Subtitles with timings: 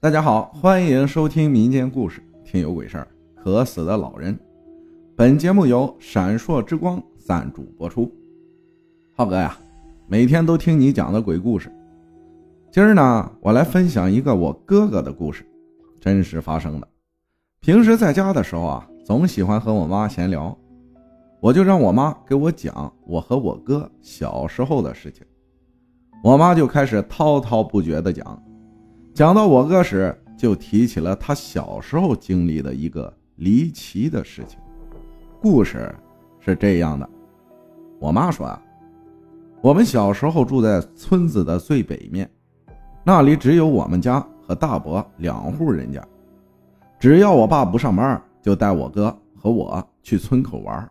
[0.00, 3.08] 大家好，欢迎收听民间故事《听有鬼事儿》，
[3.42, 4.38] 渴死的老人。
[5.16, 8.08] 本节目由闪烁之光赞助播出。
[9.16, 9.58] 浩哥呀，
[10.06, 11.68] 每天都听你讲的鬼故事。
[12.70, 15.44] 今儿呢，我来分享一个我哥哥的故事，
[16.00, 16.86] 真实发生的。
[17.58, 20.56] 平时在家的时候啊，总喜欢和我妈闲聊，
[21.40, 25.26] 我就让我妈给我讲我和我哥小时候的事情。
[26.22, 28.40] 我妈就开始滔滔不绝的讲，
[29.18, 34.60] 讲到我哥时，就提起了他小时候经历的一个离奇的事情。
[35.42, 35.92] 故事
[36.38, 37.10] 是这样的：
[37.98, 38.62] 我妈说啊，
[39.60, 42.30] 我们小时候住在村子的最北面，
[43.02, 46.00] 那里只有我们家和大伯两户人家。
[47.00, 50.88] 只要我爸不上班，就带我哥和我去村口玩。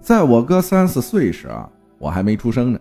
[0.00, 2.80] 在我哥三四岁时啊，我还没出生呢。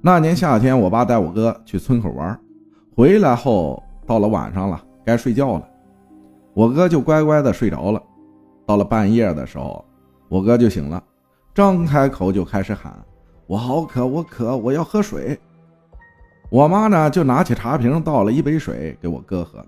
[0.00, 2.36] 那年夏天，我爸带我哥去村口玩，
[2.96, 5.68] 回来后到了晚上了，该睡觉了，
[6.54, 8.02] 我哥就乖乖的睡着了。
[8.64, 9.84] 到了半夜的时候，
[10.30, 11.02] 我哥就醒了，
[11.54, 12.90] 张开口就开始喊
[13.46, 15.38] ：“我好渴，我渴，我要喝水。”
[16.48, 19.62] 我妈呢，就拿起茶瓶倒了一杯水给我哥喝，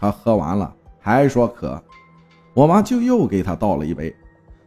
[0.00, 1.78] 他喝完了还说渴，
[2.54, 4.16] 我妈就又给他倒了一杯，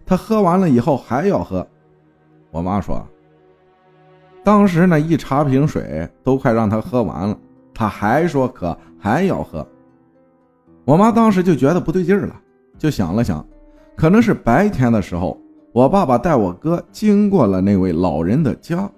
[0.05, 1.67] 他喝完了以后还要喝，
[2.51, 3.03] 我妈说。
[4.43, 7.35] 当时那一茶瓶水都快让他喝完了，
[7.75, 9.67] 他还说渴，还要喝。
[10.85, 12.35] 我妈当时就觉得不对劲了，
[12.77, 13.45] 就想了想，
[13.95, 15.37] 可能是白天的时候，
[15.73, 18.89] 我爸爸带我哥经过了那位老人的家，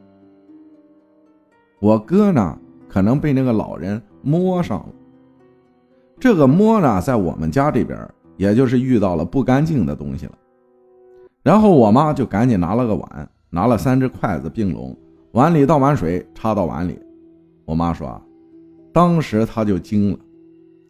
[1.79, 4.89] 我哥呢可能被那个老人摸上了。
[6.19, 7.99] 这个摸呢，在我们家这边，
[8.35, 10.33] 也就是遇到了不干净的东西了。
[11.43, 14.95] 然后我妈就赶紧拿了个碗，拿了三只筷子并拢。
[15.31, 16.99] 碗里倒满水，插到碗里。
[17.65, 18.19] 我妈说，
[18.97, 20.17] 当时他就惊了，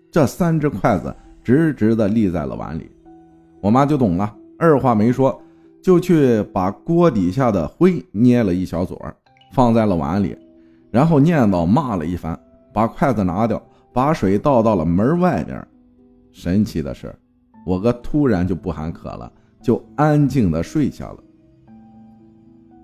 [0.09, 1.13] 这三只筷子
[1.43, 2.89] 直直的立在了碗里。
[3.59, 5.37] 我妈就懂了，二话没说，
[5.83, 8.97] 就去把锅底下的灰捏了一小撮，
[9.51, 10.37] 放在了碗里，
[10.89, 12.39] 然后念叨骂了一番，
[12.73, 13.61] 把筷子拿掉，
[13.91, 15.61] 把水倒到了门外边。
[16.31, 17.13] 神奇的是，
[17.65, 19.29] 我哥突然就不喊渴了，
[19.61, 21.17] 就安静的睡下了。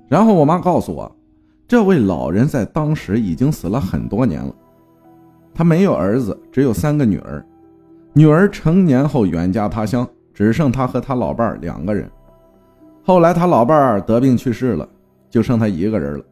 [0.10, 1.10] 然后我妈告诉我。
[1.66, 4.54] 这位老人在当时已经死了很多年了，
[5.54, 7.46] 他没有儿子，只有三个女儿。
[8.14, 12.10] 女儿成年后远嫁他乡，只剩他和他老伴儿两个人。
[13.04, 14.88] 后来他老伴儿得病去世了，
[15.30, 16.24] 就剩他一个人了。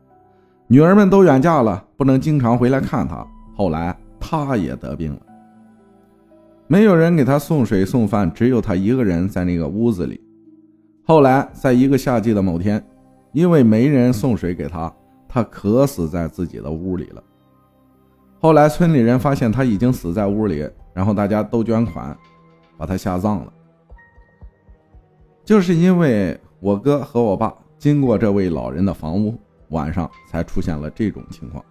[0.68, 3.26] 女儿们都远嫁了，不能经常回来看他。
[3.54, 5.20] 后来他也得病了，
[6.68, 10.22] 没有人给他送水送饭，只有他一个人在那个屋子里。
[11.04, 12.82] 后来在一个夏季的某天，
[13.34, 14.92] 因为没人送水给他。
[15.28, 17.24] 他渴死在自己的屋里了。
[18.42, 22.18] 后来村里人发现他已经死在屋里，然后大家都捐款，
[22.76, 23.54] 把他下葬了。
[25.46, 29.38] 就是因为我哥和我爸经过这位老人的房屋，
[29.70, 31.64] 晚上才出现了这种情况。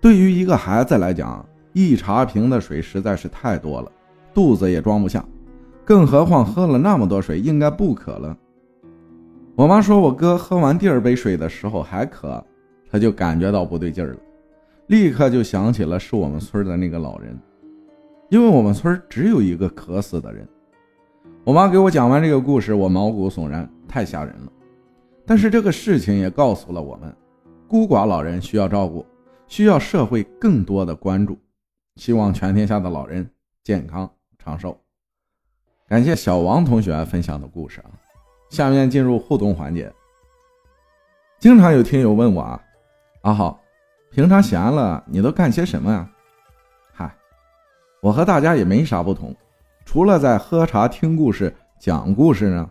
[0.00, 3.92] 对于一个孩子来讲，一茶瓶的水实在是太多了，
[4.32, 5.22] 肚子也装不下，
[5.84, 8.34] 更何况喝了那么多水，应该不渴了。
[9.54, 12.42] 我妈说，我哥喝完第二杯水的时候还渴。
[12.88, 14.16] 他就感觉到不对劲儿了，
[14.88, 17.36] 立刻就想起了是我们村的那个老人，
[18.28, 20.46] 因为我们村只有一个渴死的人。
[21.44, 24.52] 我妈给我讲完这个故事，我毛骨悚然，太吓人了。
[25.24, 27.14] 但是这个事情也告诉了我们，
[27.68, 29.04] 孤寡老人需要照顾，
[29.48, 31.36] 需要社会更多的关注。
[31.96, 33.28] 希望全天下的老人
[33.64, 34.08] 健康
[34.38, 34.78] 长寿。
[35.88, 37.90] 感谢小王同学分享的故事啊，
[38.50, 39.92] 下面进入互动环节。
[41.40, 42.62] 经常有听友问我啊。
[43.22, 43.60] 阿浩，
[44.16, 46.08] 平常闲了你都干些什么呀？
[46.90, 47.14] 嗨，
[48.00, 49.36] 我和大家也没啥不同，
[49.84, 52.66] 除了在喝茶、听故事、讲故事呢，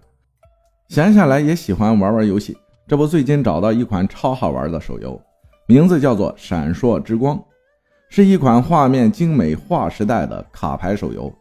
[0.88, 2.58] 闲下来也喜欢玩玩游戏。
[2.88, 5.22] 这不，最近找到一款超好玩的手游，
[5.68, 7.38] 名字叫做《闪烁之光》，
[8.10, 11.32] 是一款画面精美、划时代的卡牌手游。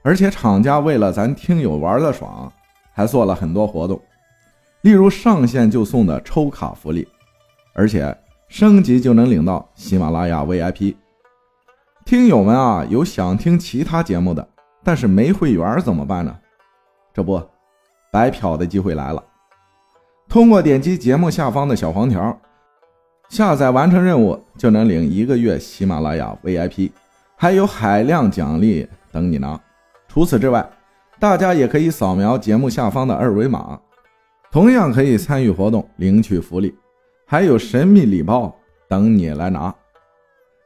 [0.00, 2.50] 而且厂家为了咱听友玩的爽，
[2.94, 4.00] 还做了很多活动，
[4.80, 7.06] 例如上线就送的抽卡福利，
[7.74, 8.16] 而且。
[8.48, 10.96] 升级就能领到喜马拉雅 VIP。
[12.04, 14.48] 听友们啊，有想听其他节目的，
[14.82, 16.34] 但是没会员怎么办呢？
[17.12, 17.40] 这不，
[18.10, 19.22] 白嫖的机会来了。
[20.28, 22.40] 通过点击节目下方的小黄条，
[23.28, 26.90] 下载完成任务就能领一个月喜马拉雅 VIP，
[27.36, 29.60] 还有海量奖励等你拿。
[30.08, 30.66] 除此之外，
[31.18, 33.78] 大家也可以扫描节目下方的二维码，
[34.50, 36.74] 同样可以参与活动领取福利。
[37.30, 38.58] 还有神秘礼包
[38.88, 39.74] 等你来拿，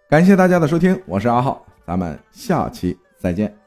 [0.08, 3.61] 感谢大家的收听，我是阿浩，咱们下期再见。